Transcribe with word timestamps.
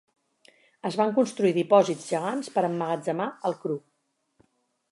Es 0.89 0.95
van 1.01 1.11
construir 1.17 1.51
dipòsits 1.57 2.07
gegants 2.13 2.49
per 2.55 2.63
emmagatzemar 2.69 3.29
el 3.51 3.57
cru. 3.67 3.77